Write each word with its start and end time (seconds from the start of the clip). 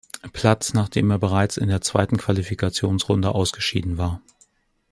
Platz 0.33 0.73
nachdem 0.73 1.11
er 1.11 1.19
bereits 1.19 1.57
in 1.57 1.69
der 1.69 1.81
zweiten 1.81 2.17
Qualifikationsrunde 2.17 3.35
ausgeschieden 3.35 3.99
war. 3.99 4.19